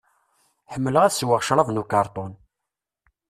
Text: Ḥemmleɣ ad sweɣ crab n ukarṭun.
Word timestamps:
Ḥemmleɣ 0.73 1.03
ad 1.03 1.13
sweɣ 1.13 1.39
crab 1.47 1.67
n 1.71 1.81
ukarṭun. 1.81 2.31